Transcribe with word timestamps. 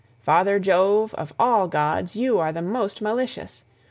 Father 0.23 0.57
Jove, 0.57 1.13
of 1.13 1.31
all 1.37 1.67
gods 1.67 2.15
you 2.15 2.39
are 2.39 2.51
the 2.51 2.63
most 2.63 3.01
malicious. 3.03 3.65